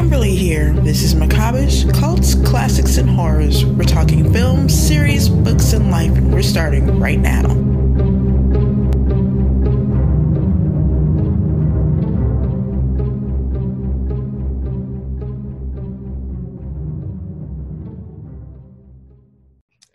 [0.00, 0.72] Kimberly here.
[0.72, 3.66] This is Macabish, Cults, Classics, and Horrors.
[3.66, 7.50] We're talking films, series, books, and life, and we're starting right now.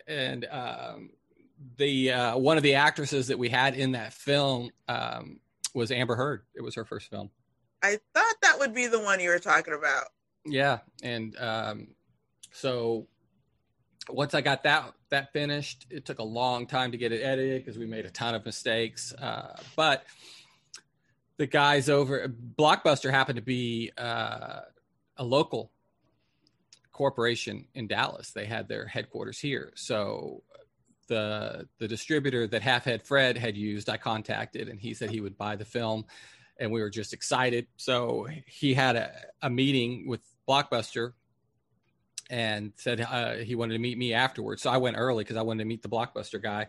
[0.06, 1.10] and um,
[1.78, 5.40] the uh, one of the actresses that we had in that film um,
[5.74, 6.42] was Amber Heard.
[6.54, 7.32] It was her first film.
[7.82, 10.06] I thought that would be the one you were talking about.
[10.44, 11.88] Yeah, and um,
[12.52, 13.06] so
[14.08, 17.64] once I got that that finished, it took a long time to get it edited
[17.64, 19.12] because we made a ton of mistakes.
[19.12, 20.04] Uh, but
[21.36, 24.60] the guys over Blockbuster happened to be uh,
[25.16, 25.70] a local
[26.92, 28.30] corporation in Dallas.
[28.30, 30.42] They had their headquarters here, so
[31.08, 35.20] the the distributor that Half Head Fred had used, I contacted, and he said he
[35.20, 36.04] would buy the film,
[36.58, 37.66] and we were just excited.
[37.76, 41.12] So he had a, a meeting with Blockbuster
[42.30, 44.62] and said uh, he wanted to meet me afterwards.
[44.62, 46.68] So I went early because I wanted to meet the Blockbuster guy.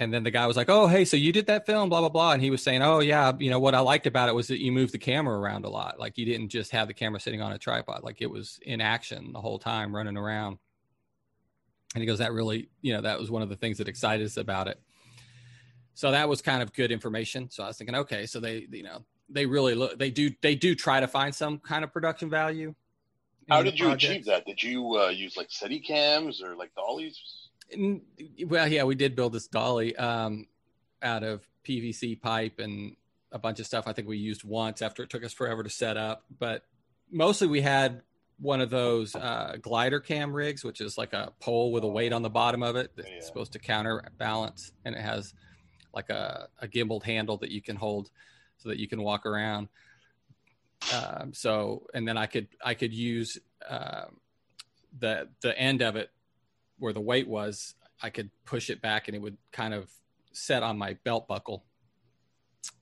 [0.00, 2.08] And then the guy was like, "Oh, hey, so you did that film, blah blah
[2.08, 4.46] blah," and he was saying, "Oh yeah, you know what I liked about it was
[4.46, 5.98] that you moved the camera around a lot.
[5.98, 8.80] Like you didn't just have the camera sitting on a tripod; like it was in
[8.80, 10.58] action the whole time, running around."
[11.94, 14.24] And he goes, "That really, you know, that was one of the things that excited
[14.24, 14.80] us about it."
[15.98, 17.50] So that was kind of good information.
[17.50, 20.54] So I was thinking, okay, so they, you know, they really look, they do, they
[20.54, 22.76] do try to find some kind of production value.
[23.48, 24.46] How did you achieve that?
[24.46, 27.20] Did you uh, use like steady cams or like dollies?
[28.46, 30.46] well, yeah, we did build this dolly um,
[31.02, 32.94] out of PVC pipe and
[33.32, 33.88] a bunch of stuff.
[33.88, 36.62] I think we used once after it took us forever to set up, but
[37.10, 38.02] mostly we had
[38.38, 42.12] one of those uh, glider cam rigs, which is like a pole with a weight
[42.12, 43.20] on the bottom of it that's yeah.
[43.20, 45.34] supposed to counterbalance, and it has
[45.94, 48.10] like a, a gimbaled handle that you can hold
[48.58, 49.68] so that you can walk around.
[50.92, 54.04] Um, so, and then I could I could use uh,
[54.98, 56.10] the the end of it
[56.78, 59.90] where the weight was, I could push it back and it would kind of
[60.32, 61.64] set on my belt buckle.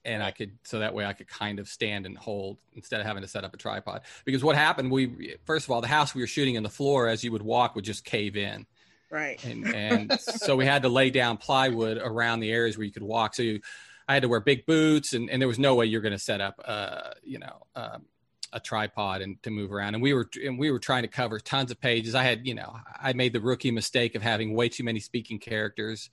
[0.05, 3.05] And I could, so that way I could kind of stand and hold instead of
[3.05, 4.01] having to set up a tripod.
[4.25, 7.07] Because what happened, we, first of all, the house we were shooting in the floor
[7.07, 8.65] as you would walk would just cave in.
[9.09, 9.43] Right.
[9.45, 13.03] And, and so we had to lay down plywood around the areas where you could
[13.03, 13.35] walk.
[13.35, 13.61] So you,
[14.07, 16.19] I had to wear big boots and, and there was no way you're going to
[16.19, 18.05] set up, uh, you know, um,
[18.53, 19.93] a tripod and to move around.
[19.95, 22.15] And we were and we were trying to cover tons of pages.
[22.15, 25.39] I had you know i made the rookie mistake of having way too many speaking
[25.39, 26.09] characters.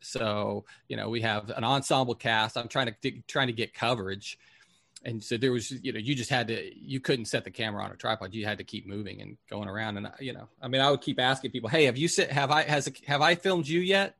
[0.00, 2.56] So you know we have an ensemble cast.
[2.56, 4.38] I'm trying to trying to get coverage
[5.04, 7.82] and so there was you know you just had to you couldn't set the camera
[7.82, 10.68] on a tripod you had to keep moving and going around and you know i
[10.68, 13.34] mean i would keep asking people hey have you sit have i has have i
[13.34, 14.16] filmed you yet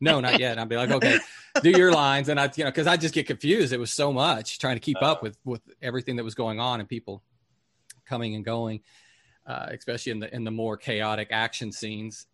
[0.00, 0.52] no, not yet.
[0.52, 1.18] And I'd be like, okay,
[1.62, 2.28] do your lines.
[2.28, 3.72] And I, you know, cause I just get confused.
[3.72, 6.80] It was so much trying to keep up with, with everything that was going on
[6.80, 7.22] and people
[8.04, 8.80] coming and going,
[9.46, 12.26] uh, especially in the, in the more chaotic action scenes.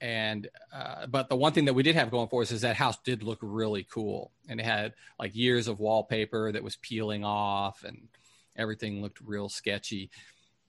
[0.00, 2.76] And, uh, but the one thing that we did have going for us is that
[2.76, 4.32] house did look really cool.
[4.48, 8.08] And it had like years of wallpaper that was peeling off and
[8.56, 10.10] everything looked real sketchy.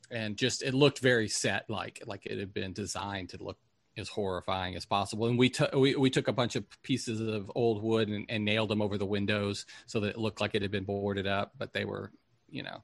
[0.10, 3.60] And just, it looked very set, like, like it had been designed to look
[3.96, 5.28] as horrifying as possible.
[5.28, 8.46] And we, t- we, we took a bunch of pieces of old wood and, and,
[8.46, 11.52] nailed them over the windows so that it looked like it had been boarded up,
[11.58, 12.12] but they were,
[12.50, 12.84] you know,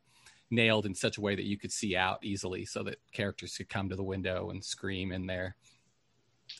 [0.52, 3.70] nailed in such a way that you could see out easily so that characters could
[3.70, 5.56] come to the window and scream in there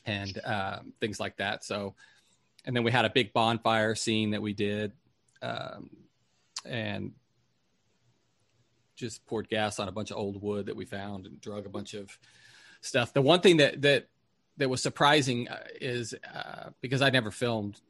[0.04, 1.64] and uh, things like that.
[1.64, 1.94] So,
[2.64, 4.92] and then we had a big bonfire scene that we did
[5.42, 5.90] um,
[6.64, 7.12] and
[8.96, 11.68] just poured gas on a bunch of old wood that we found and drug a
[11.68, 12.18] bunch of
[12.80, 13.12] stuff.
[13.12, 14.08] The one thing that, that
[14.56, 17.80] that was surprising uh, is uh, because I never filmed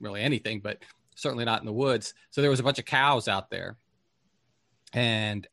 [0.00, 0.78] really anything, but
[1.14, 2.14] certainly not in the woods.
[2.30, 3.76] So there was a bunch of cows out there,
[4.92, 5.46] and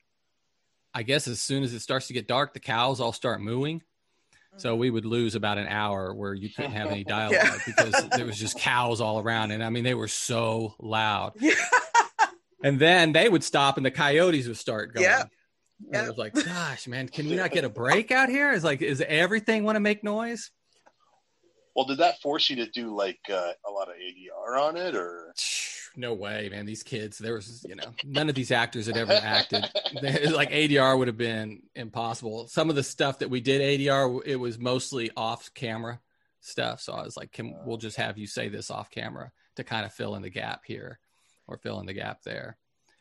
[0.93, 3.81] I guess as soon as it starts to get dark, the cows all start mooing.
[4.57, 7.57] So we would lose about an hour where you couldn't have any dialogue yeah.
[7.65, 11.33] because there was just cows all around, and I mean they were so loud.
[11.39, 11.53] Yeah.
[12.63, 15.05] and then they would stop, and the coyotes would start going.
[15.05, 15.23] Yeah.
[15.91, 18.53] And I was like, gosh, man, can we not get a break out here?" here?
[18.53, 20.49] Is like, is everything want to make noise?
[21.75, 24.95] Well, did that force you to do like uh, a lot of ADR on it,
[24.95, 25.33] or?
[25.95, 26.65] No way, man.
[26.65, 29.63] These kids, there was, you know, none of these actors had ever acted.
[30.33, 32.47] like ADR would have been impossible.
[32.47, 35.99] Some of the stuff that we did ADR, it was mostly off camera
[36.41, 36.81] stuff.
[36.81, 39.85] So I was like, can, we'll just have you say this off camera to kind
[39.85, 40.99] of fill in the gap here
[41.47, 42.57] or fill in the gap there.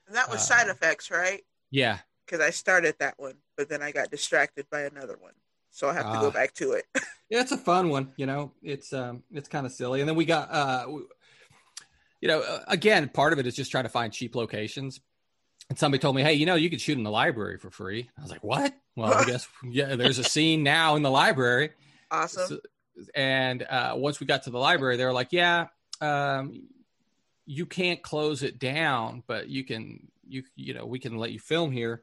[0.06, 1.42] And that was uh, SideFX, right?
[1.70, 1.98] Yeah.
[2.26, 5.32] Because I started that one, but then I got distracted by another one
[5.72, 6.30] so I have to uh, go ah.
[6.30, 6.84] back to it.
[7.30, 8.12] yeah, it's a fun one.
[8.16, 10.00] You know, it's um, it's kind of silly.
[10.00, 10.86] And then we got, uh,
[12.22, 15.00] you know, again, part of it is just trying to find cheap locations.
[15.69, 18.08] and somebody told me, "Hey, you know, you could shoot in the library for free."
[18.19, 19.96] I was like, "What?" Well, I guess yeah.
[19.96, 21.70] There's a scene now in the library.
[22.10, 22.46] Awesome.
[22.48, 22.60] So-
[23.14, 25.66] and uh, once we got to the library, they were like, "Yeah,
[26.00, 26.69] um,
[27.46, 31.40] you can't close it down, but you can, you you know, we can let you
[31.40, 32.02] film here."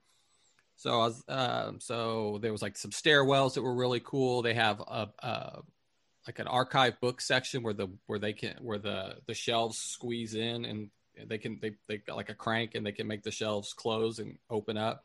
[0.78, 4.42] So I was, um, so there was like some stairwells that were really cool.
[4.42, 5.60] They have a, a
[6.28, 10.36] like an archive book section where the where they can where the the shelves squeeze
[10.36, 10.90] in and
[11.28, 14.20] they can they they got like a crank and they can make the shelves close
[14.20, 15.04] and open up.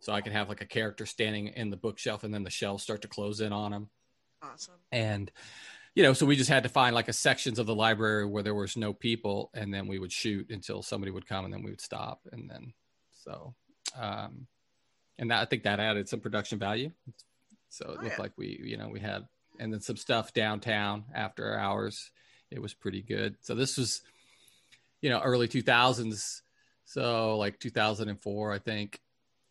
[0.00, 2.82] So I can have like a character standing in the bookshelf and then the shelves
[2.82, 3.90] start to close in on them
[4.42, 4.74] Awesome.
[4.90, 5.30] and
[5.94, 8.42] you know so we just had to find like a sections of the library where
[8.42, 11.62] there was no people and then we would shoot until somebody would come and then
[11.62, 12.72] we would stop and then
[13.24, 13.54] so
[13.98, 14.46] um
[15.18, 16.90] and that i think that added some production value
[17.68, 18.22] so it Oh, looked yeah.
[18.22, 19.26] like we you know we had
[19.60, 22.10] and then some stuff downtown after hours.
[22.50, 23.36] It was pretty good.
[23.42, 24.02] So this was
[25.00, 26.42] you know early 2000s
[26.84, 29.00] so like 2004 i think.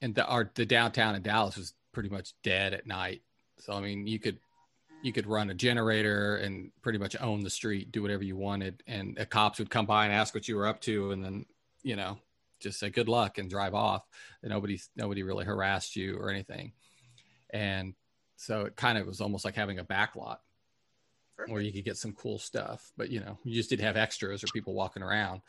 [0.02, 3.22] And the our the downtown in dallas was pretty much dead at night.
[3.60, 4.40] So i mean you could
[5.02, 8.84] you could run a generator and pretty much own the street, do whatever you wanted,
[8.86, 11.46] and the cops would come by and ask what you were up to, and then
[11.84, 12.20] you know
[12.60, 14.06] just say good luck and drive off.
[14.44, 16.74] And nobody nobody really harassed you or anything,
[17.52, 17.94] and
[18.40, 20.42] so it kind of was almost like having a back lot
[21.36, 21.52] Perfect.
[21.52, 24.44] where you could get some cool stuff, but you know you just did have extras
[24.44, 25.42] or people walking around.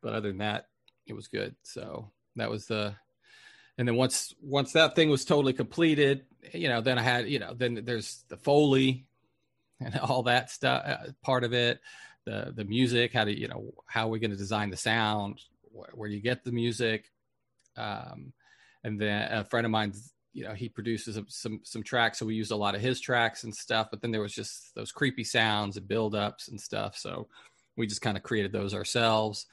[0.00, 0.68] But other than that,
[1.06, 1.56] it was good.
[1.62, 2.94] So that was the
[3.76, 7.38] and then once once that thing was totally completed you know then i had you
[7.38, 9.06] know then there's the foley
[9.80, 11.80] and all that stuff uh, part of it
[12.24, 15.40] the the music how to you know how are we going to design the sound
[15.72, 17.10] where, where do you get the music
[17.76, 18.32] um
[18.84, 19.92] and then a friend of mine
[20.32, 23.44] you know he produces some, some tracks so we used a lot of his tracks
[23.44, 27.28] and stuff but then there was just those creepy sounds and build-ups and stuff so
[27.76, 29.46] we just kind of created those ourselves.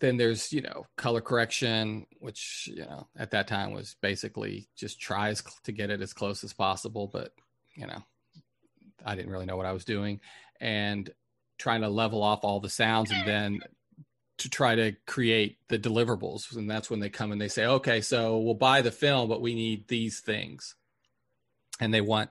[0.00, 5.00] Then there's you know color correction which you know at that time was basically just
[5.00, 7.30] tries to get it as close as possible but
[7.76, 8.02] you know
[9.04, 10.20] i didn't really know what i was doing.
[10.60, 11.08] And
[11.58, 13.60] trying to level off all the sounds and then
[14.38, 18.00] to try to create the deliverables and that's when they come and they say okay
[18.00, 20.74] so we'll buy the film but we need these things.
[21.80, 22.30] And they want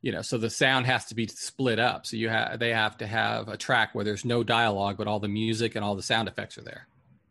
[0.00, 2.06] you know so the sound has to be split up.
[2.06, 5.20] So you have they have to have a track where there's no dialogue but all
[5.20, 6.86] the music and all the sound effects are there.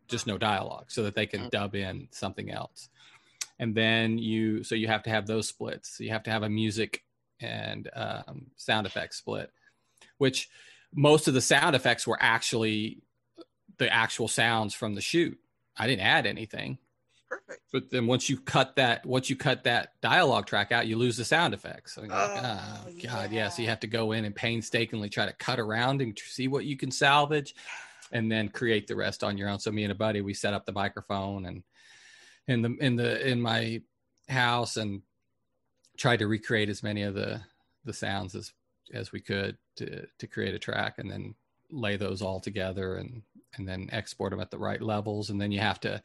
[0.07, 2.89] Just no dialogue so that they can dub in something else.
[3.59, 5.97] And then you so you have to have those splits.
[5.97, 7.03] So you have to have a music
[7.39, 9.51] and um, sound effects split
[10.17, 10.49] which
[10.93, 13.01] most of the sound effects were actually
[13.77, 15.37] the actual sounds from the shoot.
[15.77, 16.77] I didn't add anything.
[17.29, 17.61] Perfect.
[17.73, 21.17] but then once you cut that once you cut that dialogue track out you lose
[21.17, 21.93] the sound effects.
[21.95, 23.49] So you're like, Oh, oh god yeah.
[23.49, 26.63] so you have to go in and painstakingly try to cut around and see what
[26.63, 27.53] you can salvage
[28.13, 29.59] and then create the rest on your own.
[29.59, 31.63] So me and a buddy we set up the microphone and
[32.47, 33.81] in the in the in my
[34.29, 35.01] house and
[35.97, 37.41] tried to recreate as many of the
[37.83, 38.53] the sounds as
[38.93, 41.35] as we could to to create a track and then
[41.71, 43.21] lay those all together and
[43.57, 45.29] and then export them at the right levels.
[45.29, 46.01] And then you have to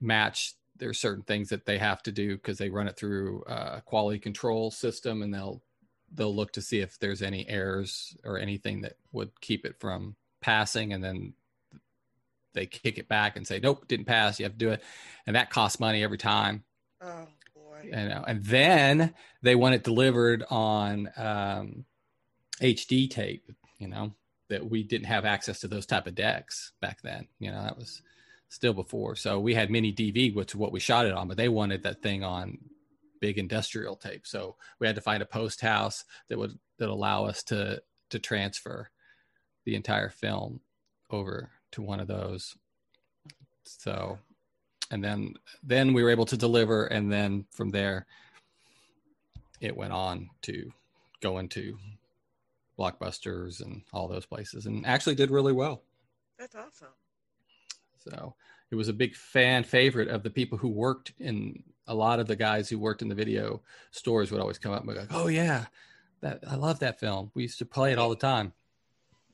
[0.00, 3.82] match there's certain things that they have to do because they run it through a
[3.84, 5.62] quality control system and they'll
[6.14, 10.16] they'll look to see if there's any errors or anything that would keep it from
[10.40, 10.92] passing.
[10.92, 11.34] And then
[12.54, 14.38] they kick it back and say nope didn't pass.
[14.38, 14.82] You have to do it.
[15.26, 16.64] And that costs money every time.
[17.00, 17.80] Oh boy.
[17.84, 21.84] you know and then they want it delivered on um,
[22.60, 24.12] hd tape you know
[24.52, 27.76] that we didn't have access to those type of decks back then you know that
[27.76, 28.02] was
[28.48, 29.16] still before.
[29.16, 31.82] So we had mini dv which is what we shot it on but they wanted
[31.82, 32.58] that thing on
[33.20, 34.26] big industrial tape.
[34.26, 38.18] So we had to find a post house that would that allow us to to
[38.18, 38.90] transfer
[39.64, 40.60] the entire film
[41.10, 42.54] over to one of those.
[43.64, 44.18] So
[44.90, 48.06] and then then we were able to deliver and then from there
[49.62, 50.70] it went on to
[51.22, 51.78] go into
[52.82, 55.82] blockbusters and all those places and actually did really well
[56.38, 56.88] That's awesome.
[58.10, 58.34] so
[58.70, 62.26] it was a big fan favorite of the people who worked in a lot of
[62.26, 65.08] the guys who worked in the video stores would always come up and be like
[65.12, 65.66] oh yeah
[66.20, 68.52] that i love that film we used to play it all the time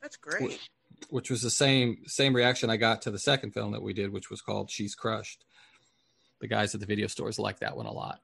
[0.03, 0.59] That's great.
[1.11, 4.13] which was the same same reaction I got to the second film that we did,
[4.13, 5.45] which was called She's Crushed.
[6.41, 8.21] The guys at the video stores liked that one a lot.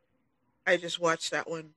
[0.67, 1.71] I just watched that one.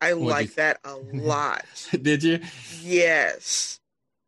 [0.00, 1.64] I you like that a lot.
[2.02, 2.40] did you?
[2.80, 3.80] yes.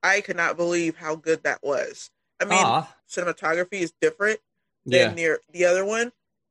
[0.03, 2.11] I could not believe how good that was.
[2.41, 4.41] I mean, Ah, cinematography is different
[4.87, 5.09] yeah.
[5.09, 6.11] than the, the other one.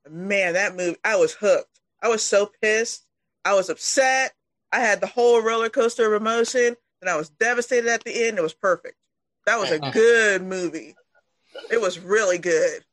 [0.09, 1.79] Man, that movie, I was hooked.
[2.01, 3.03] I was so pissed.
[3.43, 4.33] I was upset.
[4.71, 8.37] I had the whole roller coaster of emotion, and I was devastated at the end.
[8.37, 8.95] It was perfect.
[9.47, 9.91] That was a Uh.
[9.91, 10.95] good movie.
[11.71, 12.85] It was really good.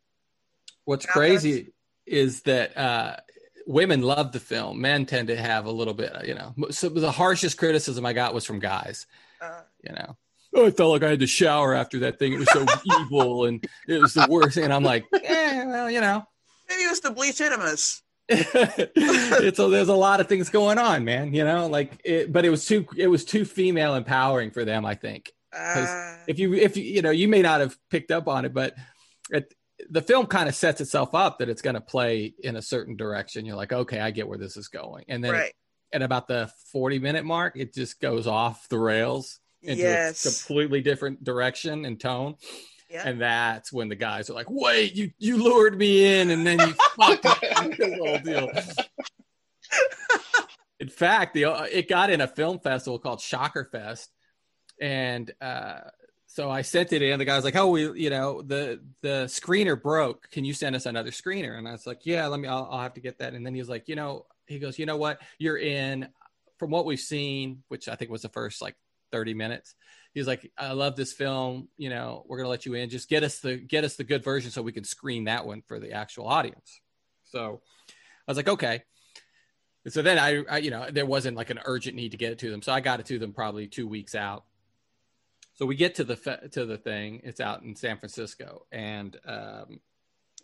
[0.87, 1.75] What's Now crazy
[2.07, 3.17] is that uh,
[3.67, 4.81] women love the film.
[4.81, 6.55] Men tend to have a little bit, you know.
[6.71, 9.07] So the harshest criticism I got was from guys.
[9.41, 10.17] Uh, You know,
[10.55, 12.33] oh, I felt like I had to shower after that thing.
[12.33, 12.65] It was so
[13.01, 14.57] evil and it was the worst.
[14.57, 16.25] And I'm like, eh, well, you know,
[16.69, 18.03] maybe it was the bleach enemas.
[18.29, 21.33] it's a, there's a lot of things going on, man.
[21.33, 24.85] You know, like it, but it was too it was too female empowering for them.
[24.85, 28.27] I think Uh, if you if you you know you may not have picked up
[28.27, 28.75] on it, but
[29.31, 29.55] it,
[29.91, 32.97] the film kind of sets itself up that it's going to play in a certain
[32.97, 33.45] direction.
[33.45, 35.53] You're like, okay, I get where this is going, and then right.
[35.93, 40.25] at about the 40 minute mark, it just goes off the rails into Yes.
[40.25, 42.37] a completely different direction and tone.
[42.89, 43.03] Yeah.
[43.05, 46.61] And that's when the guys are like, "Wait, you you lured me in, and then
[46.61, 48.49] you fucked me." This whole deal.
[50.79, 54.11] In fact, the it got in a film festival called Shocker Fest,
[54.81, 55.81] and uh,
[56.37, 57.19] so I sent it in.
[57.19, 60.31] The guy was like, "Oh, we, you know, the the screener broke.
[60.31, 62.47] Can you send us another screener?" And I was like, "Yeah, let me.
[62.47, 64.79] I'll, I'll have to get that." And then he was like, "You know," he goes,
[64.79, 65.23] "You know what?
[65.39, 66.09] You're in.
[66.59, 68.77] From what we've seen, which I think was the first like
[69.13, 69.75] 30 minutes."
[70.13, 71.69] He's like, "I love this film.
[71.79, 72.91] You know, we're gonna let you in.
[72.91, 75.63] Just get us the get us the good version so we can screen that one
[75.67, 76.83] for the actual audience."
[77.25, 77.63] So
[78.29, 78.83] I was like, "Okay."
[79.87, 82.33] And so then I, I, you know, there wasn't like an urgent need to get
[82.33, 82.61] it to them.
[82.61, 84.45] So I got it to them probably two weeks out.
[85.57, 87.23] So we get to the fe- to the thing.
[87.25, 89.81] It's out in San Francisco, and um,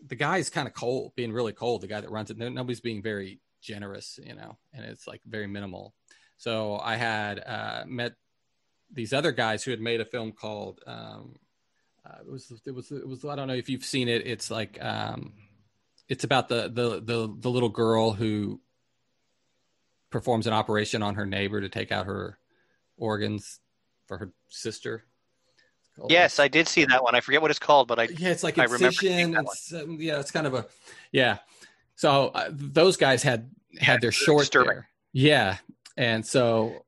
[0.06, 1.82] the is kind of cold, being really cold.
[1.82, 5.46] The guy that runs it, nobody's being very generous, you know, and it's like very
[5.46, 5.94] minimal.
[6.38, 8.14] So I had uh, met
[8.90, 10.80] these other guys who had made a film called.
[10.86, 11.36] Um,
[12.06, 14.26] uh, it was it was it was I don't know if you've seen it.
[14.26, 15.34] It's like um,
[16.08, 18.62] it's about the the the the little girl who
[20.08, 22.38] performs an operation on her neighbor to take out her
[22.96, 23.60] organs
[24.12, 25.04] for her sister.
[26.08, 27.14] Yes, I did see that one.
[27.14, 29.46] I forget what it's called, but I yeah, it's like I remember seeing Excision.
[29.46, 30.66] It's, um, yeah, it's kind of a
[31.12, 31.38] yeah.
[31.96, 34.88] So uh, those guys had had their short there.
[35.12, 35.58] Yeah,
[35.96, 36.84] and so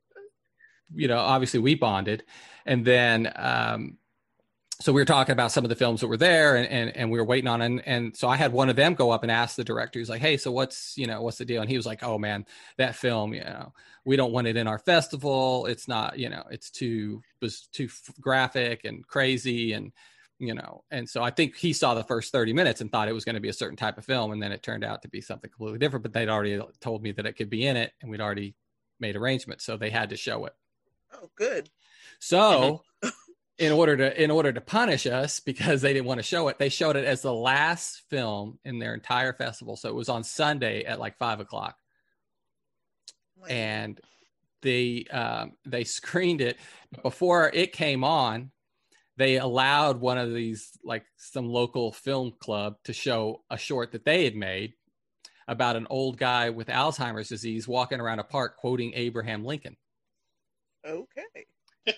[0.94, 2.24] you know, obviously we bonded,
[2.66, 3.98] and then um,
[4.80, 7.10] so we were talking about some of the films that were there, and and, and
[7.10, 9.30] we were waiting on, and and so I had one of them go up and
[9.30, 9.98] ask the director.
[9.98, 12.18] He's like, "Hey, so what's you know what's the deal?" And he was like, "Oh
[12.18, 12.44] man,
[12.76, 13.72] that film, you know,
[14.04, 15.66] we don't want it in our festival.
[15.66, 17.88] It's not, you know, it's too was too
[18.20, 19.92] graphic and crazy and."
[20.40, 23.12] you know and so i think he saw the first 30 minutes and thought it
[23.12, 25.08] was going to be a certain type of film and then it turned out to
[25.08, 27.92] be something completely different but they'd already told me that it could be in it
[28.02, 28.56] and we'd already
[28.98, 30.52] made arrangements so they had to show it
[31.12, 31.70] Oh, good.
[32.18, 32.82] so
[33.58, 36.58] in order to in order to punish us because they didn't want to show it
[36.58, 39.76] they showed it as the last film in their entire festival.
[39.76, 41.76] So it was on sunday at like five o'clock.
[43.48, 44.00] And
[44.62, 46.56] they um, they screened it.
[47.02, 48.50] Before it came on
[49.16, 54.04] they allowed one of these like some local film club to show a short that
[54.04, 54.72] they had made
[55.46, 59.76] about an old guy with alzheimer's disease walking around a park quoting abraham lincoln.
[60.86, 61.46] Okay.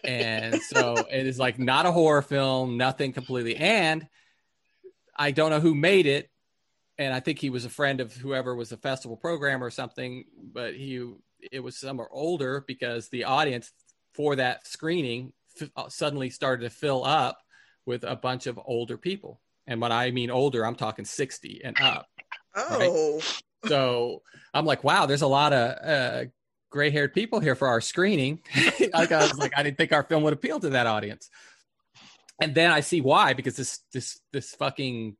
[0.05, 3.57] And so it is like not a horror film nothing completely.
[3.57, 4.07] And
[5.19, 6.31] i don't know who made it
[6.99, 10.25] and i think he was a friend of whoever was the festival programmer or something
[10.52, 11.11] but he
[11.52, 13.73] it was somewhere older because the audience
[14.14, 17.38] for that screening f- uh, suddenly started to fill up
[17.85, 19.40] with a bunch of older people.
[19.66, 22.09] And when i mean older i'm talking 60 and up
[22.55, 23.21] Oh,
[23.66, 24.23] so
[24.55, 26.25] i'm like wow there's a lot of uh,
[26.71, 28.41] gray haired people here for our screening.
[28.93, 31.31] Like i was like i didn't think our film would appeal to that audience.
[32.41, 35.17] And then i see why because this this this fucking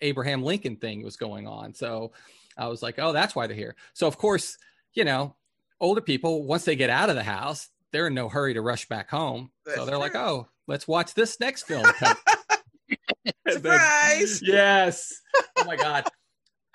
[0.00, 1.74] abraham lincoln thing was going on.
[1.74, 2.12] So
[2.56, 3.76] i was like oh that's why they're here.
[3.94, 4.56] So of course
[4.94, 5.34] you know
[5.80, 8.88] older people once they get out of the house they're in no hurry to rush
[8.88, 9.50] back home.
[9.74, 11.84] So they're like oh let's watch this next film.
[13.46, 14.40] And then- surprise!
[14.42, 15.20] yes.
[15.56, 16.04] Oh my god.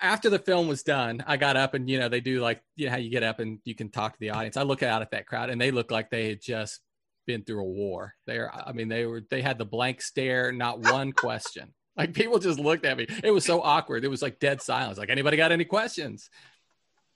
[0.00, 2.86] After the film was done, I got up and you know they do like you
[2.86, 4.56] know how you get up and you can talk to the audience.
[4.56, 6.80] I look out at that crowd and they look like they had just
[7.26, 8.14] been through a war.
[8.26, 11.74] They're I mean they were they had the blank stare, not one question.
[11.96, 13.06] Like people just looked at me.
[13.22, 14.04] It was so awkward.
[14.04, 14.96] It was like dead silence.
[14.96, 16.30] Like anybody got any questions?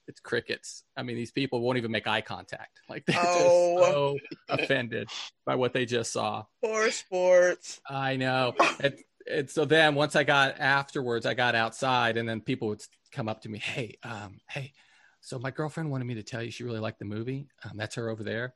[0.08, 0.82] It's crickets.
[0.94, 2.80] I mean these people won't even make eye contact.
[2.90, 3.78] Like they're Oh.
[3.78, 4.16] just so
[4.50, 5.08] offended
[5.46, 6.44] by what they just saw.
[6.62, 7.80] Poor sports.
[7.88, 8.54] I know.
[8.82, 8.94] And,
[9.30, 13.28] and so then once I got afterwards, I got outside and then people would come
[13.28, 14.72] up to me, Hey, um, hey,
[15.20, 17.48] so my girlfriend wanted me to tell you she really liked the movie.
[17.64, 18.54] Um, that's her over there.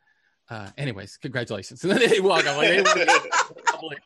[0.50, 1.82] Uh, anyways, congratulations.
[1.88, 2.86] And then they walk up like
[3.66, 3.98] public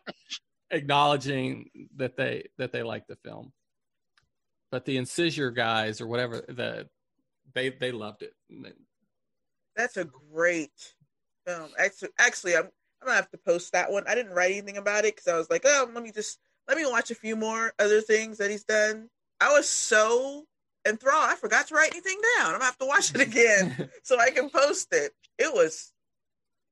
[0.71, 3.53] acknowledging that they that they liked the film.
[4.71, 6.89] But the incisor guys or whatever the
[7.55, 8.33] they they loved it.
[9.77, 10.73] That's a great
[11.47, 11.71] film.
[11.79, 12.65] Actually, actually, I'm
[13.01, 14.05] I'm gonna have to post that one.
[14.07, 16.39] I didn't write anything about it because I was like, oh, let me just
[16.69, 19.09] let me watch a few more other things that he's done.
[19.41, 20.45] I was so
[20.87, 21.25] enthralled.
[21.31, 22.47] I forgot to write anything down.
[22.49, 25.13] I'm gonna have to watch it again so I can post it.
[25.39, 25.93] It was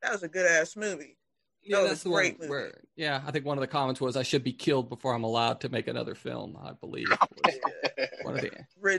[0.02, 1.16] that was a good ass movie.
[1.62, 2.50] Yeah, No, that's the one great movie.
[2.50, 2.72] where.
[2.96, 5.60] Yeah, I think one of the comments was, "I should be killed before I'm allowed
[5.60, 7.08] to make another film." I believe
[8.22, 8.50] one of the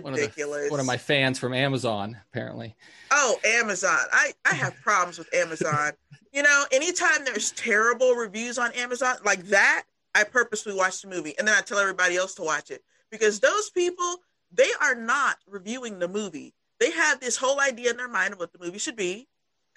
[0.03, 0.69] one of, the, Ridiculous.
[0.69, 2.75] one of my fans from Amazon, apparently.
[3.09, 3.97] Oh, Amazon.
[4.11, 5.93] I, I have problems with Amazon.
[6.33, 11.37] You know, anytime there's terrible reviews on Amazon like that, I purposely watch the movie
[11.37, 14.17] and then I tell everybody else to watch it because those people,
[14.51, 16.53] they are not reviewing the movie.
[16.79, 19.27] They have this whole idea in their mind of what the movie should be.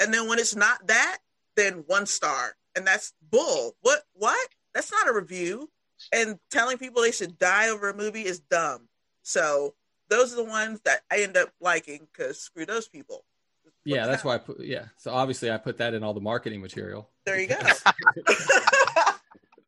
[0.00, 1.18] And then when it's not that,
[1.56, 2.56] then one star.
[2.74, 3.76] And that's bull.
[3.82, 4.48] What what?
[4.72, 5.70] That's not a review.
[6.12, 8.88] And telling people they should die over a movie is dumb.
[9.22, 9.74] So
[10.08, 13.24] those are the ones that I end up liking because screw those people.
[13.84, 14.60] Yeah, that's why I put.
[14.60, 17.10] Yeah, so obviously I put that in all the marketing material.
[17.26, 17.56] There you go.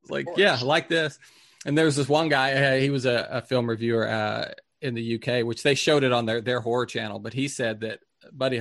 [0.08, 1.18] Like, yeah, I like this.
[1.64, 2.52] And there's this one guy.
[2.52, 6.12] Uh, he was a, a film reviewer uh, in the UK, which they showed it
[6.12, 7.18] on their their horror channel.
[7.18, 8.00] But he said that
[8.32, 8.60] buddy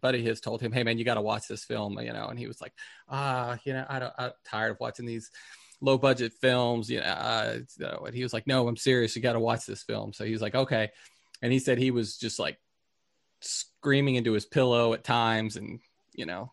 [0.00, 2.28] buddy his told him, "Hey man, you got to watch this film," you know.
[2.28, 2.72] And he was like,
[3.08, 5.30] "Ah, you know, I don't, I'm tired of watching these."
[5.82, 9.20] low budget films you know, uh, know and he was like no i'm serious you
[9.20, 10.90] got to watch this film so he was like okay
[11.42, 12.58] and he said he was just like
[13.42, 15.80] screaming into his pillow at times and
[16.14, 16.50] you know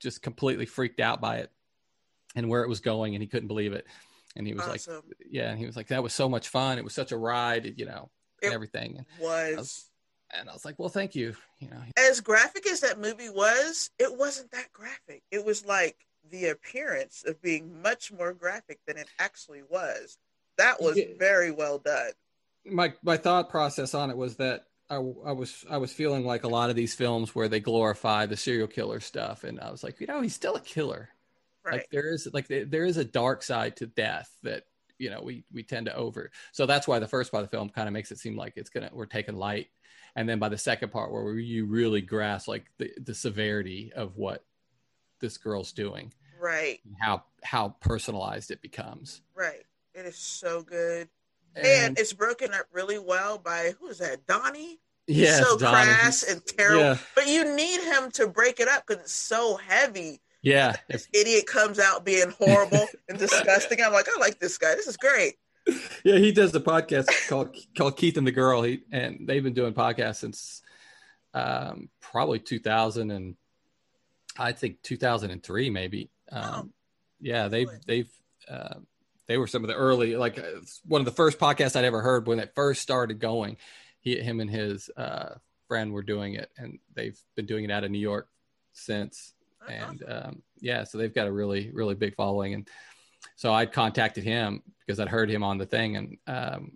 [0.00, 1.50] just completely freaked out by it
[2.34, 3.86] and where it was going and he couldn't believe it
[4.36, 4.80] and he was like
[5.30, 7.74] yeah and he was like that was so much fun it was such a ride
[7.78, 8.10] you know
[8.42, 9.84] and It everything and was was-
[10.38, 13.90] and i was like well thank you you know as graphic as that movie was,
[13.98, 15.22] it wasn't that graphic.
[15.30, 15.96] It was like
[16.30, 20.18] the appearance of being much more graphic than it actually was.
[20.58, 22.10] That was very well done.
[22.66, 26.44] my my thought process on it was that I, I was I was feeling like
[26.44, 29.82] a lot of these films where they glorify the serial killer stuff, and I was
[29.82, 31.08] like, you know, he's still a killer.
[31.68, 31.80] Right.
[31.80, 34.64] Like there is like there is a dark side to death that
[34.98, 36.30] you know we we tend to over.
[36.52, 38.54] So that's why the first part of the film kind of makes it seem like
[38.56, 39.68] it's gonna we're taking light,
[40.16, 44.16] and then by the second part where you really grasp like the the severity of
[44.16, 44.44] what
[45.20, 46.80] this girl's doing, right.
[47.00, 49.22] how how personalized it becomes.
[49.34, 49.64] Right.
[49.94, 51.08] It is so good.
[51.56, 54.26] And, And, it's broken up really well by who is that?
[54.26, 54.78] Donnie?
[55.08, 56.82] yeah, so Donnie, crass and terrible.
[56.82, 60.20] Yeah, But you need him to break it up because it's so heavy.
[60.42, 60.76] Yeah.
[60.88, 63.82] This idiot comes out being horrible and disgusting.
[63.82, 64.74] I'm like, I like this guy.
[64.74, 65.34] This is great.
[66.02, 68.62] Yeah, he does a podcast called called Keith and the Girl.
[68.62, 70.62] He and they've been doing podcasts since
[71.34, 73.36] um, probably 2000 and
[74.38, 76.10] I think 2003 maybe.
[76.32, 76.72] Um,
[77.20, 78.10] yeah, they've they've
[78.48, 78.76] uh,
[79.26, 82.00] they were some of the early like uh, one of the first podcasts I'd ever
[82.00, 83.56] heard when it first started going.
[84.00, 85.34] He, him and his uh,
[85.66, 88.28] friend were doing it, and they've been doing it out of New York
[88.72, 89.34] since
[89.68, 92.68] and um, yeah, so they've got a really really big following, and
[93.36, 96.72] so I contacted him because I'd heard him on the thing, and um,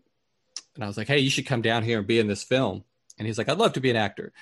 [0.74, 2.84] and I was like, hey, you should come down here and be in this film,
[3.18, 4.32] and he's like, I'd love to be an actor,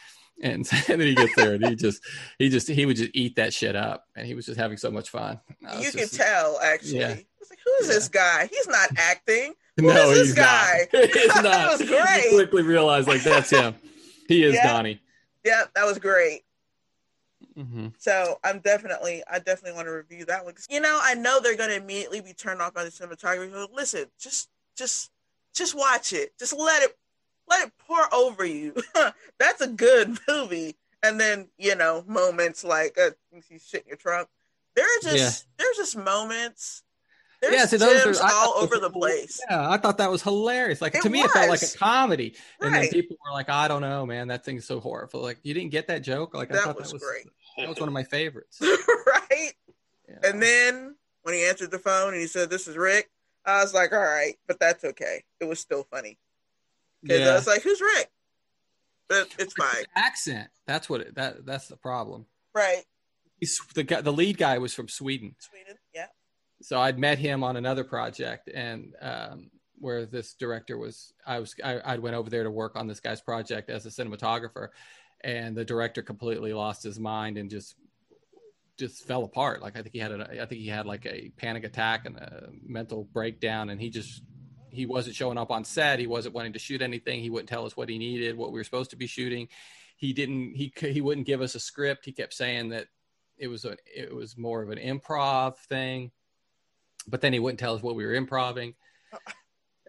[0.43, 2.03] and, and then he gets there and he just
[2.39, 4.91] he just he would just eat that shit up, and he was just having so
[4.91, 5.41] much fun.
[5.81, 7.01] You can tell, actually.
[7.01, 7.09] Yeah.
[7.09, 7.27] Like,
[7.65, 7.95] who is Yeah.
[7.95, 8.49] this guy?
[8.51, 9.55] He's not acting.
[9.77, 10.87] Who no, he's guy?
[10.93, 11.05] not.
[11.11, 12.25] He's That was great.
[12.31, 13.75] You quickly realized like that's him.
[14.29, 14.71] He is Yeah.
[14.73, 15.01] Donnie.
[15.45, 16.43] Yeah, that was great.
[17.57, 20.55] Hmm So I'm definitely, I definitely want to review that one.
[20.69, 23.53] You know, I know they're going to immediately be turned off by the cinematography.
[23.53, 25.11] But listen, just, just,
[25.55, 26.33] just watch it.
[26.39, 26.97] Just let it,
[27.49, 28.75] let it pour over you.
[29.39, 30.77] That's a good movie.
[31.03, 34.29] And then you know, moments like uh, you shit in your trunk.
[34.77, 35.65] There are just, Yeah.
[35.65, 36.83] there's just moments.
[37.41, 39.41] There's Yeah, see, those are- I all over the place.
[39.49, 40.83] Yeah, I thought that was hilarious.
[40.83, 42.37] Like It to me, it felt like a comedy.
[42.61, 45.55] And then people were like, "I don't know, man, that thing's so horrible." Like you
[45.55, 46.35] didn't get that joke.
[46.35, 47.27] Like I thought was that was great.
[47.57, 48.59] That was one of my favorites.
[48.61, 49.53] right?
[50.09, 50.31] Yeah.
[50.31, 53.11] And then when he answered the phone and he said, "This is Rick,"
[53.45, 55.25] I was like, "All right," but that's okay.
[55.41, 56.19] It was still funny
[57.03, 58.11] because I was like, "Who's Rick?"
[59.09, 60.49] But it's fine, accent.
[60.67, 62.27] That's what it, that that's the problem.
[62.55, 62.85] right?
[63.41, 64.01] He's the guy.
[64.03, 66.07] The lead guy was from Sweden, Sweden, yeah.
[66.63, 71.55] so I'd met him on another project, and um, where this director was, I was
[71.65, 74.69] I, I went over there to work on this guy's project as a cinematographer,
[75.23, 77.77] and the director completely lost his mind and just
[78.79, 79.61] just fell apart.
[79.61, 82.17] Like I think he had a, I think he had like a panic attack and
[82.17, 84.23] a mental breakdown, and he just
[84.71, 85.99] he wasn't showing up on set.
[85.99, 87.21] He wasn't wanting to shoot anything.
[87.21, 89.49] He wouldn't tell us what he needed, what we were supposed to be shooting.
[89.97, 90.55] He didn't.
[90.55, 92.07] He he wouldn't give us a script.
[92.07, 92.87] He kept saying that
[93.37, 96.11] it was a it was more of an improv thing,
[97.07, 98.75] but then he wouldn't tell us what we were improving.
[99.13, 99.19] Uh,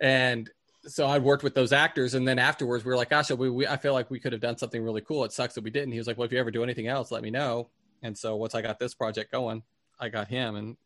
[0.02, 0.50] and
[0.84, 3.68] so I worked with those actors, and then afterwards we were like, "Gosh, we, we
[3.68, 5.24] I feel like we could have done something really cool.
[5.26, 7.12] It sucks that we didn't." He was like, "Well, if you ever do anything else,
[7.12, 7.70] let me know."
[8.02, 9.64] And so once I got this project going,
[10.00, 10.78] I got him, and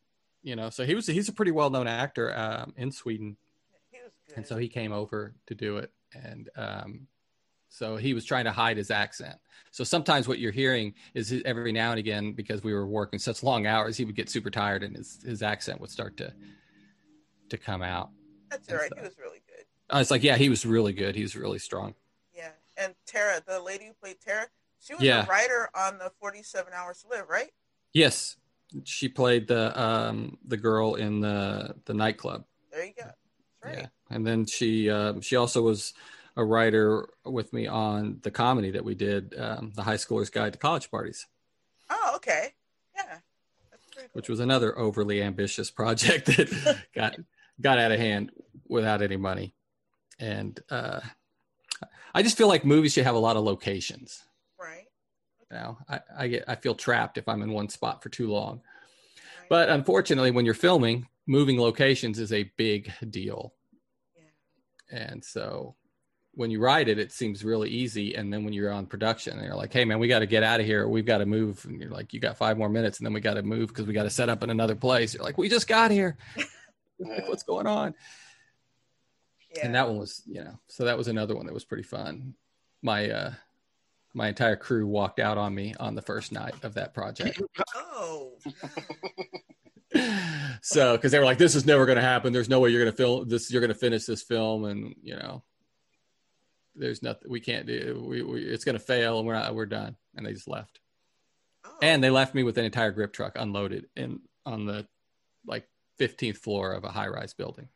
[0.43, 3.37] you know, so he was he's a pretty well known actor um, in Sweden,
[3.91, 4.37] He was good.
[4.37, 7.07] and so he came over to do it, and um,
[7.69, 9.35] so he was trying to hide his accent.
[9.71, 13.43] So sometimes what you're hearing is every now and again because we were working such
[13.43, 16.33] long hours, he would get super tired and his his accent would start to
[17.49, 18.09] to come out.
[18.49, 18.91] That's all right.
[18.95, 19.41] He was really.
[19.89, 21.15] I was like, yeah, he was really good.
[21.15, 21.93] He was really strong.
[22.33, 22.49] Yeah.
[22.77, 24.47] And Tara, the lady who played Tara,
[24.79, 25.23] she was Yeah.
[25.23, 27.51] a writer on the 47 Hours to Live, right?
[27.93, 28.35] Yes,
[28.83, 32.43] she played the um the girl in the the nightclub.
[32.71, 33.05] There you go.
[33.05, 33.15] That's
[33.63, 33.77] right.
[33.77, 35.93] Yeah, and then she um, she also was
[36.35, 40.51] a writer with me on the comedy that we did, um, the High Schoolers Guide
[40.51, 41.25] to College Parties,
[41.89, 42.53] Oh, okay.
[42.93, 43.19] Yeah.
[43.95, 44.03] Cool.
[44.11, 47.15] which was another overly ambitious project that got
[47.61, 48.31] got out of hand
[48.67, 49.53] without any money.
[50.19, 51.01] And uh,
[52.13, 54.23] I just feel like movies should have a lot of locations.
[54.59, 54.85] right.
[55.51, 58.29] You know, I, I get I feel trapped if I'm in one spot for too
[58.29, 58.61] long.
[59.39, 59.49] right.
[59.49, 63.53] But unfortunately, when you're filming, moving locations is a big deal.
[64.15, 64.97] yeah.
[64.97, 65.75] And so
[66.35, 68.15] when you write it, it seems really easy.
[68.15, 70.59] And then when you're on production, they're like, hey, man, we got to get out
[70.59, 70.87] of here.
[70.87, 71.63] We've got to move.
[71.65, 72.99] And you're like, you got five more minutes.
[72.99, 75.13] And then we got to move because we got to set up in another place.
[75.13, 76.17] You're like, we just got here.
[76.97, 77.93] What's going on?
[79.55, 79.65] Yeah.
[79.65, 82.35] And that one was, you know, so that was another one that was pretty fun.
[82.81, 83.33] My, uh,
[84.13, 87.41] my entire crew walked out on me on the first night of that project.
[87.75, 88.33] oh.
[90.61, 92.31] so, because they were like, "This is never going to happen.
[92.33, 93.51] There's no way you're going to film this.
[93.51, 95.43] You're going to finish this film, and you know,
[96.75, 98.03] there's nothing we can't do.
[98.05, 99.53] We, we it's going to fail, and we're not.
[99.53, 100.79] We're done." And they just left.
[101.65, 101.77] oh.
[101.81, 104.87] And they left me with an entire grip truck unloaded in on the
[105.45, 105.67] like
[105.99, 107.67] 15th floor of a high rise building.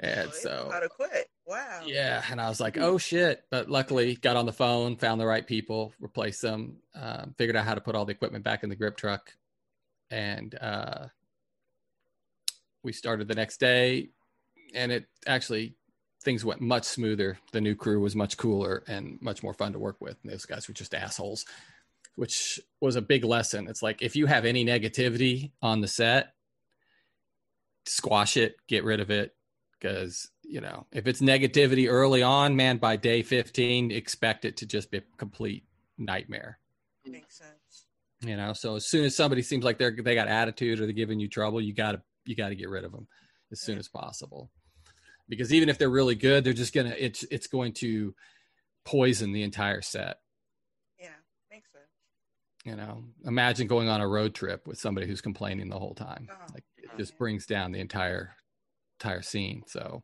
[0.00, 1.28] And So how to quit.
[1.46, 1.80] Wow.
[1.86, 5.26] yeah, and I was like, "Oh shit!" But luckily, got on the phone, found the
[5.26, 8.68] right people, replaced them, um, figured out how to put all the equipment back in
[8.68, 9.32] the grip truck,
[10.10, 11.06] and uh,
[12.84, 14.10] we started the next day.
[14.74, 15.74] And it actually
[16.22, 17.38] things went much smoother.
[17.52, 20.16] The new crew was much cooler and much more fun to work with.
[20.22, 21.46] And those guys were just assholes,
[22.16, 23.68] which was a big lesson.
[23.68, 26.34] It's like if you have any negativity on the set,
[27.86, 29.34] squash it, get rid of it,
[29.78, 34.66] because you know if it's negativity early on man by day 15 expect it to
[34.66, 35.64] just be a complete
[35.98, 36.58] nightmare
[37.06, 37.86] Makes sense.
[38.22, 40.92] you know so as soon as somebody seems like they're they got attitude or they're
[40.92, 43.06] giving you trouble you gotta you gotta get rid of them
[43.52, 43.80] as soon Yeah.
[43.80, 44.50] as possible
[45.28, 48.14] because even if they're really good they're just gonna it's it's going to
[48.84, 50.18] poison the entire set
[50.98, 51.08] Yeah.
[51.50, 51.84] Makes sense.
[52.64, 56.28] you know imagine going on a road trip with somebody who's complaining the whole time
[56.30, 58.34] Oh, like it oh, just brings down the entire
[59.00, 59.62] entire scene.
[59.66, 60.02] So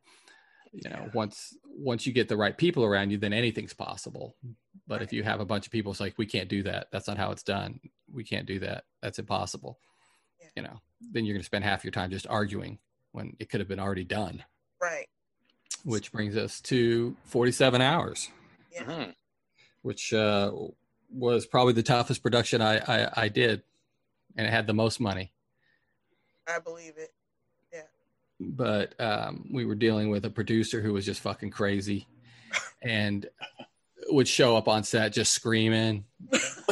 [0.72, 4.34] you know once once you get the right people around you then anything's possible.
[4.86, 6.88] But if you have a bunch of people it's like we can't do that.
[6.90, 7.80] That's not how it's done.
[8.12, 8.84] We can't do that.
[9.02, 9.78] That's impossible.
[10.40, 10.48] Yeah.
[10.56, 10.80] you know
[11.12, 12.78] then you're going to spend half your time just arguing
[13.12, 14.42] when it could have been already done.
[14.80, 15.06] Right.
[15.84, 18.30] which brings us to 47 hours.
[18.72, 18.82] Yeah.
[18.84, 19.14] Mhm.
[19.82, 20.50] which uh,
[21.10, 23.62] was probably the toughest production I, I i did
[24.36, 25.32] and it had the most money.
[26.48, 27.13] I believe it.
[28.40, 32.06] But um, we were dealing with a producer who was just fucking crazy
[32.82, 33.26] and
[34.08, 36.04] would show up on set just screaming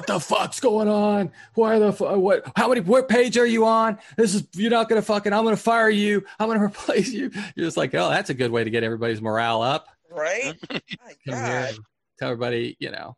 [0.03, 1.33] what the fuck's going on?
[1.55, 3.99] Why the fu- what how many what page are you on?
[4.17, 6.25] This is you're not gonna fucking i'm gonna fire you.
[6.39, 7.31] I'm gonna replace you.
[7.55, 9.87] You're just like oh that's a good way to get everybody's morale up.
[10.11, 10.55] Right?
[10.71, 10.79] My
[11.27, 11.69] come here.
[11.71, 11.77] God.
[12.19, 13.17] tell everybody you know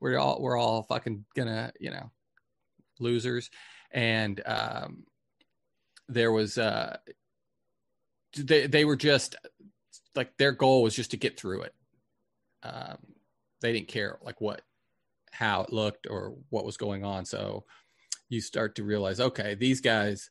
[0.00, 2.10] we're all we're all fucking gonna you know
[2.98, 3.50] losers.
[3.90, 5.04] And um
[6.08, 6.96] there was uh
[8.36, 9.36] they they were just
[10.14, 11.74] like their goal was just to get through it.
[12.62, 12.98] Um
[13.60, 14.62] they didn't care like what
[15.32, 17.24] how it looked or what was going on.
[17.24, 17.64] So
[18.28, 20.30] you start to realize okay these guys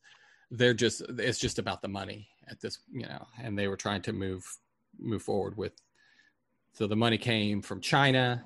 [0.51, 4.01] they're just it's just about the money at this you know and they were trying
[4.01, 4.43] to move
[4.99, 5.73] move forward with
[6.73, 8.43] so the money came from china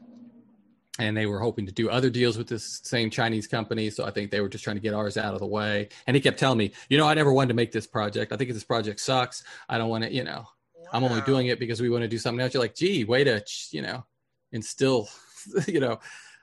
[0.99, 3.89] and they were hoping to do other deals with this same chinese company.
[3.89, 5.89] So i think they were just trying to get ours out of the way.
[6.05, 8.31] And he kept telling me you know i never wanted to make this project.
[8.31, 9.43] I think this project sucks.
[9.69, 10.45] I don't want to you know
[10.93, 12.53] i'm only doing it because we want to do something else.
[12.53, 14.05] You're like gee way to you know
[14.51, 15.09] instill
[15.67, 15.99] you know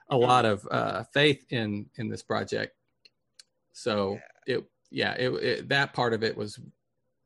[0.09, 2.75] a lot of uh, faith in in this project.
[3.73, 6.59] So it yeah it, it that part of it was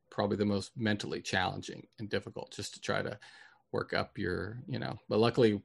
[0.09, 3.17] probably the most mentally challenging and difficult just to try to
[3.71, 5.61] work up your you know but luckily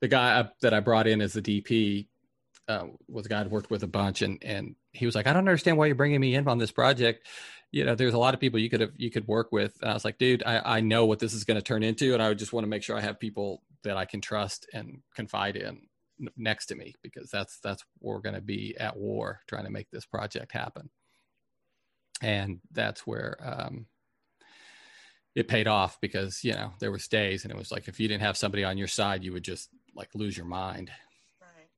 [0.00, 2.06] the guy that i brought in as the dp
[2.68, 5.32] uh, was a guy i'd worked with a bunch and and he was like i
[5.32, 7.26] don't understand why you're bringing me in on this project.
[7.72, 9.76] You know there's a lot of people you could have you could work with.
[9.80, 12.14] And i was like dude i, I know what this is going to turn into
[12.14, 15.02] and i just want to make sure i have people that i can trust and
[15.14, 15.82] confide in
[16.36, 19.90] next to me because that's that's we're going to be at war trying to make
[19.90, 20.90] this project happen.
[22.22, 23.86] And that's where um,
[25.34, 28.08] it paid off because you know there was days and it was like if you
[28.08, 30.90] didn't have somebody on your side you would just like lose your mind
[31.40, 31.68] Right.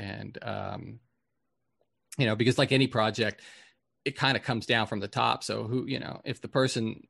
[0.00, 1.00] and um,
[2.18, 3.40] you know because like any project
[4.04, 7.06] it kind of comes down from the top so who you know if the person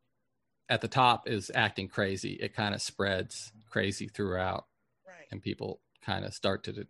[0.69, 4.67] at the top is acting crazy it kind of spreads crazy throughout
[5.07, 5.27] Right.
[5.31, 6.87] and people kind of start to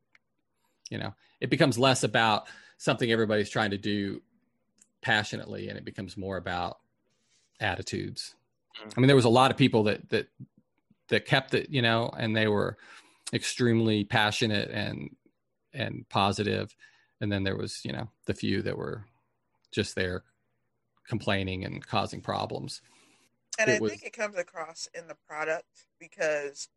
[0.91, 4.21] you know it becomes less about something everybody's trying to do
[5.03, 6.79] passionately and it becomes more about
[7.61, 8.35] attitudes
[8.85, 8.93] Mhm.
[8.97, 10.29] i mean there was a lot of people that that
[11.09, 12.77] that kept it you know and they were
[13.33, 15.15] extremely passionate and
[15.75, 16.75] and positive
[17.21, 19.05] and then there was you know the few that were
[19.71, 20.23] just there
[21.07, 22.81] complaining and causing problems
[23.59, 26.69] And it I was- think it comes across in the product because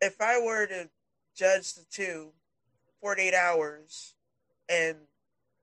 [0.00, 0.88] if I were to
[1.34, 2.32] judge the two,
[3.00, 4.14] 48 hours
[4.68, 4.96] and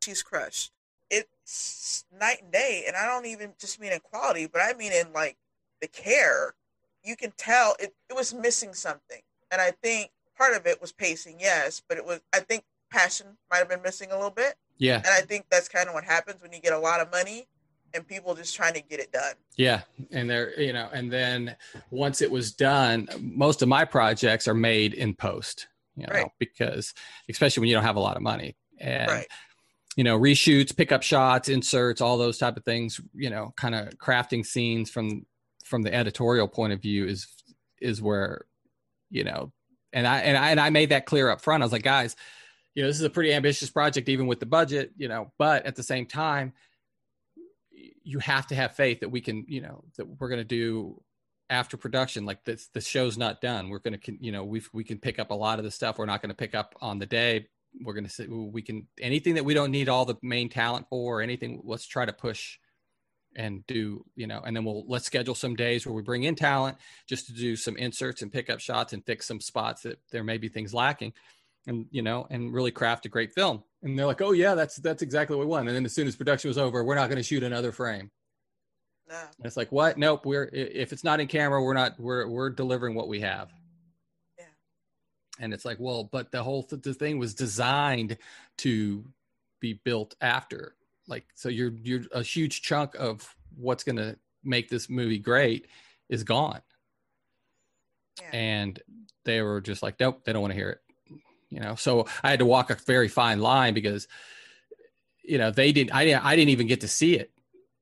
[0.04, 0.71] she's crushed,
[1.10, 2.84] it's night and day.
[2.88, 5.38] And I don't even just mean in quality, but I mean in like
[5.82, 6.56] the care.
[7.04, 9.21] You can tell it, it was missing something.
[9.51, 13.38] And I think part of it was pacing, yes, but it was, I think passion
[13.51, 14.55] might have been missing a little bit.
[14.77, 17.12] yeah And I think that's kind of what happens when you get a lot of
[17.12, 17.47] money
[17.93, 19.33] and people just trying to get it done.
[19.55, 19.81] Yeah,
[20.12, 21.55] and there, you know, and then
[21.89, 26.31] once it was done, most of my projects are made in post, you know, Right.
[26.39, 26.93] because
[27.29, 29.27] especially when you don't have a lot of money, and Right.
[29.95, 33.89] you know, reshoots, pickup shots, inserts, all those type of things, you know, kind of
[33.97, 35.25] crafting scenes from
[35.63, 37.27] from the editorial point of view is
[37.81, 38.45] is where,
[39.10, 39.52] you know,
[39.93, 41.63] and I and I and I made that clear up front.
[41.63, 42.15] I was like, guys,
[42.76, 45.65] you know, this is a pretty ambitious project, even with the budget, you know, but
[45.65, 46.54] at the same time
[48.08, 51.02] you have to have faith that we can, you know, that we're going to do
[51.50, 52.26] after production.
[52.26, 53.70] Like this, the show's not done.
[53.70, 55.98] We're going to, you know, we we can pick up a lot of the stuff.
[55.98, 57.48] We're not going to pick up on the day.
[57.84, 61.22] We're going to we can anything that we don't need all the main talent for.
[61.22, 62.58] Anything, let's try to push
[63.38, 66.36] and do, you know, and then we'll let's schedule some days where we bring in
[66.36, 70.00] talent just to do some inserts and pick up shots and fix some spots that
[70.12, 71.13] there may be things lacking,
[71.67, 73.63] and you know, and really craft a great film.
[73.84, 75.67] And they're like, oh yeah, that's that's exactly what we want.
[75.67, 78.10] And then as soon as production was over, we're not going to shoot another frame.
[79.08, 79.15] No.
[79.15, 79.97] And it's like, what?
[79.97, 80.26] Nope.
[80.26, 82.00] We're if it's not in camera, we're not.
[82.00, 83.50] We're we're delivering what we have.
[84.38, 84.45] Yeah.
[85.39, 88.17] And it's like, well, but the whole th- the thing was designed
[88.60, 89.06] to
[89.62, 90.73] be built after.
[91.08, 95.67] Like, so you're you're a huge chunk of what's going to make this movie great
[96.10, 96.62] is gone.
[98.22, 98.30] Yeah.
[98.34, 98.80] And
[99.26, 100.82] they were just like, nope, they don't want to hear it.
[101.50, 104.08] You know, so I had to walk a very fine line because,
[105.24, 105.93] you know, they didn't.
[105.93, 106.26] I didn't.
[106.26, 107.32] I didn't even get to see it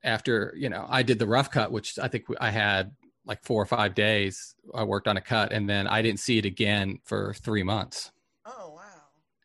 [0.05, 2.91] after you know I did the rough cut, which I think I had
[3.25, 4.55] like four or five days.
[4.73, 8.11] I worked on a cut, and then I didn't see it again for three months.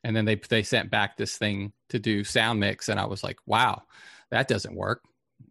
[0.03, 3.23] And then they they sent back this thing to do sound mix, and I was
[3.23, 3.83] like, wow,
[4.31, 5.03] that doesn't work.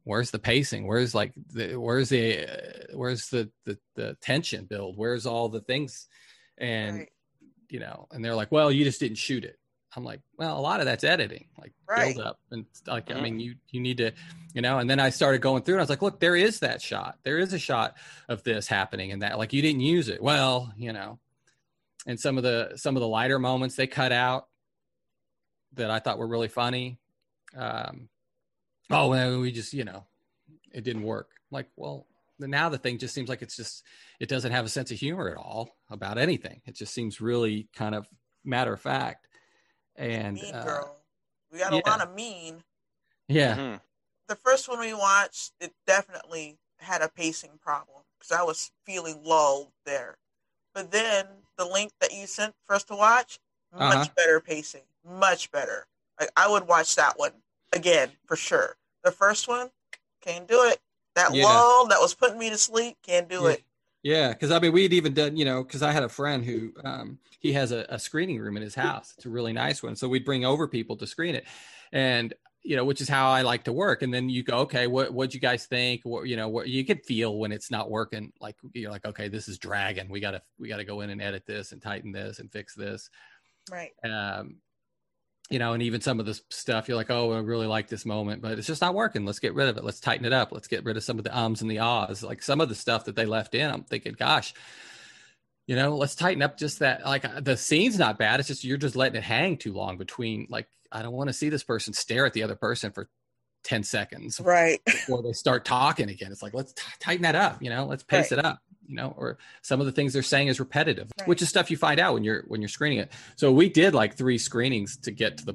[0.04, 0.88] Where's the pacing?
[0.88, 4.98] Where's like the where's the uh, where's the, the the tension build?
[4.98, 6.08] Where's all the things?
[6.58, 7.10] And right.
[7.70, 9.58] you know, and they're like, well, you just didn't shoot it.
[9.96, 12.16] I'm like, well, a lot of that's editing, like Right.
[12.16, 13.22] build up, and like, I Mhm.
[13.24, 14.12] mean, you you need to,
[14.54, 14.78] you know.
[14.80, 17.18] And then I started going through, and I was like, look, there is that shot.
[17.24, 20.22] There is a shot of this happening, and that, like, you didn't use it.
[20.22, 21.20] Well, you know,
[22.08, 24.48] and some of the some of the lighter moments they cut out
[25.74, 27.00] that I thought were really funny.
[27.56, 28.10] Um,
[28.90, 30.06] oh, well, we just, you know,
[30.74, 31.30] it didn't work.
[31.32, 32.08] I'm like, well,
[32.40, 33.84] now the thing just seems like it's just
[34.20, 36.62] it doesn't have a sense of humor at all about anything.
[36.66, 38.08] It just seems really kind of
[38.46, 39.28] matter of fact.
[39.96, 40.96] And mean uh, Girl.
[41.52, 41.82] We got yeah.
[41.86, 42.64] a lot of mean.
[43.28, 43.82] yeah, Mhm.
[44.28, 49.24] The first one we watched, it definitely had a pacing problem because I was feeling
[49.24, 50.18] lulled there.
[50.74, 51.26] But then
[51.58, 53.40] the link that you sent for us to watch,
[53.74, 54.10] much Uh-huh.
[54.16, 55.88] better pacing, much better.
[56.20, 57.34] Like I would watch that one
[57.74, 58.76] again for sure.
[59.04, 59.72] The first one,
[60.22, 60.80] can't do it.
[61.16, 61.46] That Yeah.
[61.46, 63.50] lull that was putting me to sleep, can't do Yeah.
[63.52, 63.64] it.
[64.02, 66.72] Yeah, because I mean, we'd even done, you know, because I had a friend who
[66.86, 69.14] um, he has a, a screening room in his house.
[69.18, 69.96] It's a really nice one.
[69.98, 71.46] So we'd bring over people to screen it,
[71.92, 72.34] and
[72.70, 74.04] you know, which is how I like to work.
[74.04, 76.02] And then you go, okay, what what'd you guys think?
[76.04, 78.32] What you know, what you can feel when it's not working.
[78.40, 80.08] Like you're like, okay, this is dragging.
[80.08, 83.10] We gotta we gotta go in and edit this and tighten this and fix this.
[83.72, 83.90] Right.
[84.04, 84.58] Um,
[85.50, 88.06] you know, and even some of the stuff you're like, oh, I really like this
[88.06, 89.26] moment, but it's just not working.
[89.26, 89.84] Let's get rid of it.
[89.84, 90.52] Let's tighten it up.
[90.52, 92.22] Let's get rid of some of the ums and the ahs.
[92.22, 94.54] Like some of the stuff that they left in, I'm thinking, gosh,
[95.70, 97.06] you know, let's tighten up just that.
[97.06, 98.40] Like uh, the scene's not bad.
[98.40, 100.48] It's just you're just letting it hang too long between.
[100.50, 103.08] Like I don't want to see this person stare at the other person for
[103.64, 104.82] ten seconds Right.
[104.86, 106.32] before they start talking again.
[106.32, 107.62] It's like let's t- tighten that up.
[107.62, 108.40] You know, let's pace Right.
[108.40, 108.64] it up.
[108.88, 111.28] You know, or some of the things they're saying is repetitive, Right.
[111.28, 113.12] which is stuff you find out when you're when you're screening it.
[113.36, 115.54] So we did like three screenings to get to the,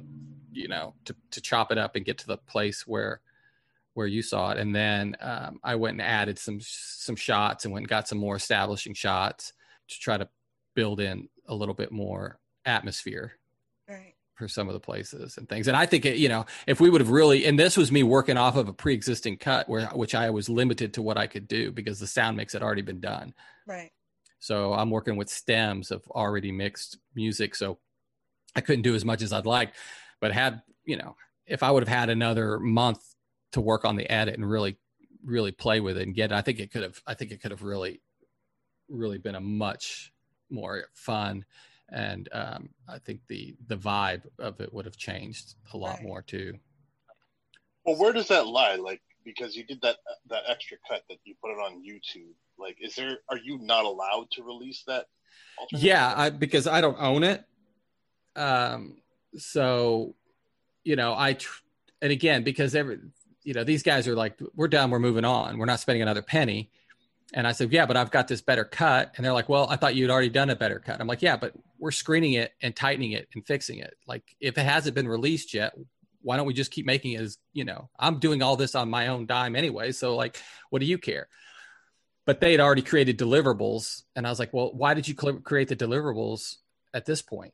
[0.53, 3.19] you know, to to chop it up and get to the place where
[3.95, 7.73] where you saw it, and then um, I went and added some some shots and
[7.73, 9.51] went and got some more establishing shots
[9.89, 10.27] to try to
[10.75, 13.33] build in a little bit more atmosphere
[13.87, 14.15] Right.
[14.33, 15.67] for some of the places and things.
[15.67, 18.03] And I think it, you know, if we would have really, and this was me
[18.03, 21.47] working off of a pre-existing cut where which I was limited to what I could
[21.47, 23.33] do because the sound mix had already been done.
[23.67, 23.91] Right.
[24.39, 27.55] So I'm working with stems of already mixed music.
[27.55, 27.79] So
[28.55, 29.73] I couldn't do as much as I'd like,
[30.19, 33.03] but had, you know, if I would have had another month
[33.51, 34.77] to work on the edit and really,
[35.23, 37.41] really play with it and get it, I think it could have, I think it
[37.41, 38.01] could have really,
[38.89, 40.11] really been a much
[40.49, 41.45] more fun.
[41.89, 46.03] And um, I think the the vibe of it would have changed a lot Right.
[46.03, 46.57] more too.
[47.85, 48.75] Well, where does that lie?
[48.75, 49.97] Like, because you did that
[50.29, 52.33] that extra cut that you put it on YouTube.
[52.57, 53.19] Like, is there?
[53.29, 55.05] Are you not allowed to release that?
[55.71, 56.13] Yeah.
[56.15, 57.43] I, because I don't own it.
[58.35, 58.97] Um,
[59.37, 60.15] so,
[60.83, 61.61] you know, I, tr-
[62.01, 62.99] and again, because every,
[63.43, 66.21] you know, these guys are like, we're done, we're moving on, we're not spending another
[66.21, 66.71] penny.
[67.35, 69.11] And I said, yeah, but I've got this better cut.
[69.15, 71.01] And they're like, well, I thought you'd already done a better cut.
[71.01, 73.93] I'm like, yeah, but we're screening it and tightening it and fixing it.
[74.07, 75.73] Like, if it hasn't been released yet,
[76.21, 78.89] why don't we just keep making it as, you know, I'm doing all this on
[78.89, 79.91] my own dime anyway.
[79.91, 81.27] So, like, what do you care?
[82.25, 84.03] But they had already created deliverables.
[84.15, 86.55] And I was like, well, why did you create the deliverables
[86.93, 87.53] at this point?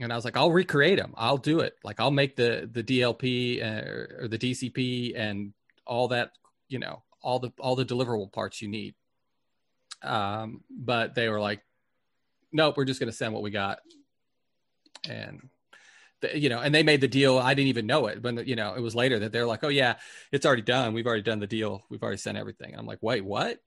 [0.00, 1.14] And I was like, I'll recreate them.
[1.16, 1.74] I'll do it.
[1.82, 5.52] Like I'll make the the DLP uh, or the DCP and
[5.86, 6.32] all that,
[6.68, 8.94] you know, all the all the deliverable parts you need.
[10.02, 11.60] Um, but they were like,
[12.52, 13.78] nope, we're just going to send what we got.
[15.08, 15.48] And
[16.20, 17.38] the, you know, and they made the deal.
[17.38, 19.68] I didn't even know it, but you know, it was later that they're like, oh
[19.68, 19.96] yeah,
[20.32, 20.94] it's already done.
[20.94, 21.82] We've already done the deal.
[21.90, 22.70] We've already sent everything.
[22.72, 23.58] And I'm like, wait, what?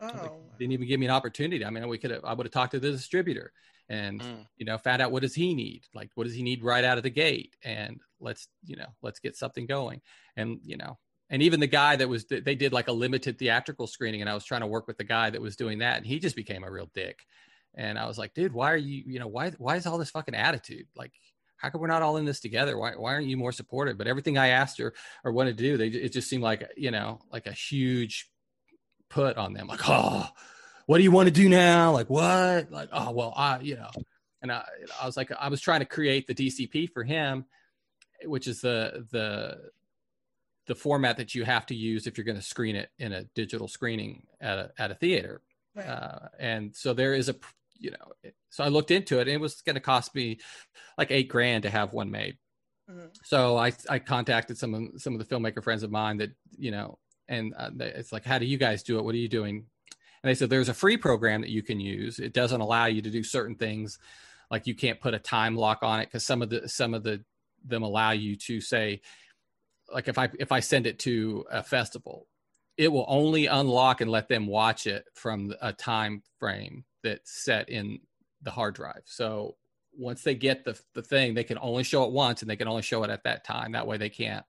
[0.00, 0.06] Oh.
[0.06, 1.64] Like, didn't even give me an opportunity.
[1.64, 3.52] I mean, we could have, I would have talked to the distributor
[3.88, 4.46] and, Mm.
[4.56, 5.82] you know, found out what does he need?
[5.94, 7.54] Like, what does he need right out of the gate?
[7.62, 10.00] And let's, you know, let's get something going.
[10.36, 10.98] And, you know,
[11.34, 14.34] and even the guy that was, they did like a limited theatrical screening and I
[14.34, 16.62] was trying to work with the guy that was doing that and he just became
[16.62, 17.26] a real dick.
[17.74, 20.10] And I was like, dude, why are you, you know, why, why is all this
[20.10, 20.86] fucking attitude?
[20.94, 21.10] Like,
[21.56, 22.78] how come we're not all in this together?
[22.78, 23.98] Why, why aren't you more supportive?
[23.98, 24.94] But everything I asked her
[25.24, 28.30] or wanted to do, they, it just seemed like, you know, like a huge
[29.10, 29.66] put on them.
[29.66, 30.28] Like, oh,
[30.86, 31.90] what do you want to do now?
[31.90, 32.70] Like, what?
[32.70, 33.90] Like, oh, well, I, you know,
[34.40, 34.64] and I,
[35.02, 37.44] I was like, I was trying to create the DCP for him,
[38.24, 39.58] which is the, the,
[40.66, 43.24] the format that you have to use if you're going to screen it in a
[43.34, 45.42] digital screening at a, at a theater.
[45.74, 45.86] Right.
[45.86, 47.36] Uh, and so there is a,
[47.78, 50.38] you know, so I looked into it and it was going to cost me
[50.96, 52.38] like eight grand to have one made.
[52.90, 53.10] Mhm.
[53.24, 56.70] So I, I contacted some of, some of the filmmaker friends of mine that, you
[56.70, 56.98] know,
[57.28, 59.04] and uh, it's like, how do you guys do it?
[59.04, 59.66] What are you doing?
[60.22, 62.18] And they said, there's a free program that you can use.
[62.18, 63.98] It doesn't allow you to do certain things.
[64.50, 66.10] Like you can't put a time lock on it.
[66.10, 67.22] Cause some of the, some of the,
[67.66, 69.00] them allow you to say,
[69.92, 72.28] like if I, if I send it to a festival,
[72.76, 77.68] it will only unlock and let them watch it from a time frame that's set
[77.68, 78.00] in
[78.42, 79.02] the hard drive.
[79.04, 79.56] So
[79.96, 82.68] once they get the the thing, they can only show it once and they can
[82.68, 83.72] only show it at that time.
[83.72, 84.44] That way they can't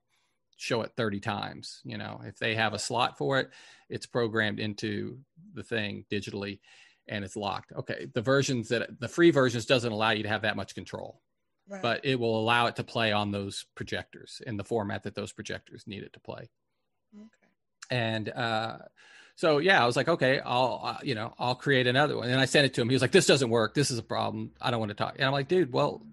[0.57, 1.81] show it 30 times.
[1.83, 3.49] You know, if they have a slot for it,
[3.89, 5.19] it's programmed into
[5.53, 6.59] the thing digitally
[7.07, 7.71] and it's locked.
[7.73, 8.07] Okay.
[8.13, 11.21] The versions that the free versions doesn't allow you to have that much control,
[11.67, 11.81] Right.
[11.81, 15.31] but it will allow it to play on those projectors in the format that those
[15.33, 16.47] projectors need it to play.
[17.15, 17.47] Okay.
[17.89, 18.77] and uh
[19.35, 22.29] so yeah i was like okay i'll uh, you know i'll create another one.
[22.29, 22.89] And i sent it to him.
[22.89, 23.73] He was like this doesn't work.
[23.73, 24.51] This is a problem.
[24.61, 25.15] I don't want to talk.
[25.17, 26.05] And i'm like dude well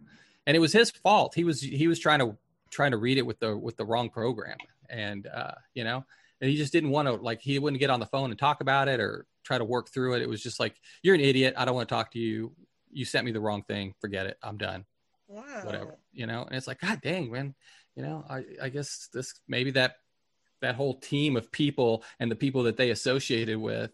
[0.46, 1.34] and it was his fault.
[1.34, 2.36] He was he was trying to
[2.70, 4.56] trying to read it with the with the wrong program.
[4.88, 6.04] And uh you know
[6.40, 8.60] and he just didn't want to like he wouldn't get on the phone and talk
[8.62, 10.22] about it or try to work through it.
[10.22, 11.54] It was just like you're an idiot.
[11.56, 12.52] I don't want to talk to you.
[12.90, 13.94] You sent me the wrong thing.
[14.00, 14.38] Forget it.
[14.42, 14.84] I'm done
[15.32, 15.62] Wow.
[15.64, 17.54] whatever you know and it's like god dang man
[17.96, 19.96] you know i i guess this maybe that
[20.60, 23.90] that whole team of people and the people that they associated with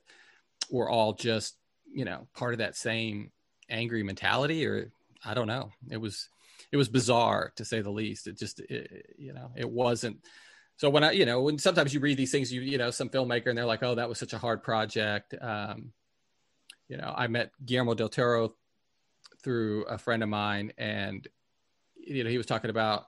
[0.70, 1.56] were all just
[1.92, 3.30] you know part of that same
[3.70, 4.90] angry mentality or
[5.24, 5.70] i don't know.
[5.90, 6.28] It was
[6.70, 8.26] it was bizarre to say the least.
[8.26, 10.18] It just it, you know it wasn't.
[10.76, 13.08] So when i you know when sometimes you read these things you you know some
[13.08, 15.34] filmmaker and they're like oh that was such a hard project.
[15.40, 15.92] Um
[16.88, 18.54] you know i met guillermo del toro
[19.42, 21.26] through a friend of mine and
[21.96, 23.06] you know he was talking about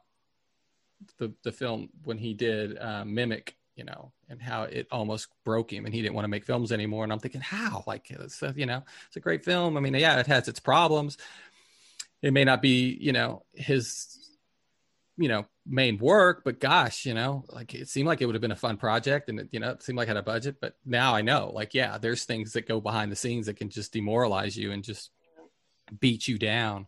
[1.19, 5.73] the the film when he did uh, mimic you know and how it almost broke
[5.73, 7.83] him and he didn't want to make films anymore and i'm thinking how?
[7.87, 9.77] Like it's you know it's a great film.
[9.77, 11.17] I mean yeah it has its problems.
[12.23, 14.21] It may not be you know his
[15.17, 18.43] you know main work but gosh you know like it seemed like it would have
[18.43, 20.57] been a fun project and it, you know it seemed like it had a budget
[20.61, 23.69] but now i know like yeah there's things that go behind the scenes that can
[23.69, 25.11] just demoralize you and just
[25.99, 26.87] beat you down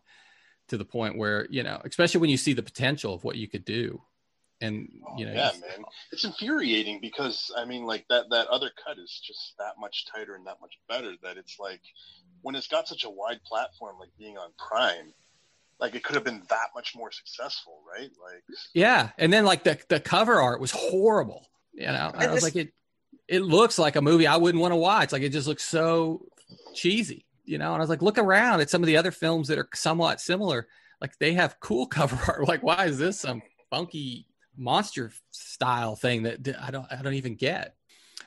[0.69, 3.47] to the point where you know especially when you see the potential of what you
[3.47, 4.01] could do
[4.63, 8.71] and oh, you know yeah, man, it's infuriating because I mean, like that that other
[8.83, 11.13] cut is just that much tighter and that much better.
[11.21, 11.81] That it's like
[12.41, 15.13] when it's got such a wide platform, like being on Prime,
[15.79, 18.09] like it could have been that much more successful, right?
[18.23, 18.43] Like
[18.73, 21.49] yeah, and then like the the cover art was horrible.
[21.73, 22.73] You know, I was like it.
[23.27, 25.11] It looks like a movie I wouldn't want to watch.
[25.11, 26.25] Like it just looks so
[26.73, 27.73] cheesy, you know.
[27.73, 30.21] And I was like, look around at some of the other films that are somewhat
[30.21, 30.67] similar.
[31.01, 32.47] Like they have cool cover art.
[32.47, 34.27] Like why is this some funky
[34.57, 37.75] monster style thing that I don't I don't even get?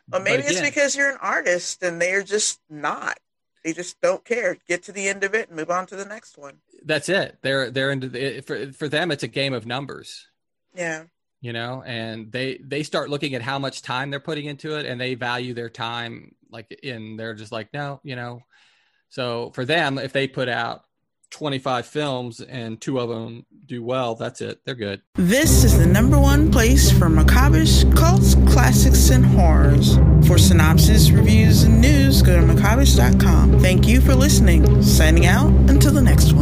[0.09, 3.19] Well, maybe again, it's because you're an artist and they're just not.
[3.65, 4.57] They just don't care.
[4.69, 6.59] Get to the end of it and move on to the next one.
[6.85, 7.39] That's it.
[7.43, 9.11] They're they're into the, for for them.
[9.11, 10.29] It's a game of numbers.
[10.75, 11.05] Yeah.
[11.41, 14.87] You know, and they they start looking at how much time they're putting into it,
[14.87, 16.35] and they value their time.
[16.49, 18.41] Like in, they're just like, no, you know.
[19.09, 20.85] So for them, if they put out
[21.31, 24.61] 25 films and two of them do well, that's it.
[24.65, 25.03] They're good.
[25.15, 29.97] This is the number one place for macabish cults, classics, and horrors.
[30.27, 33.61] For synopsis, reviews, and news, go to macabish.com.
[33.61, 34.83] Thank you for listening.
[34.83, 36.33] Signing out until the next